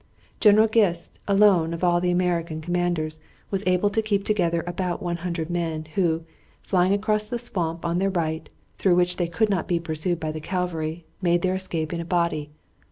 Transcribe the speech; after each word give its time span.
General 0.39 0.67
Gist, 0.67 1.19
alone 1.27 1.75
of 1.75 1.83
all 1.83 2.01
the 2.01 2.09
American 2.09 2.59
commanders, 2.59 3.19
was 3.51 3.63
able 3.67 3.91
to 3.91 4.01
keep 4.01 4.25
together 4.25 4.63
about 4.65 4.99
100 4.99 5.47
men, 5.51 5.85
who, 5.93 6.23
flying 6.63 6.91
across 6.91 7.29
the 7.29 7.37
swamp 7.37 7.85
on 7.85 7.99
their 7.99 8.09
right, 8.09 8.49
through 8.79 8.95
which 8.95 9.17
they 9.17 9.27
could 9.27 9.51
not 9.51 9.67
be 9.67 9.79
pursued 9.79 10.19
by 10.19 10.31
the 10.31 10.41
cavalry, 10.41 11.05
made 11.21 11.43
their 11.43 11.53
escape 11.53 11.93
in 11.93 11.99
a 11.99 12.03
body. 12.03 12.49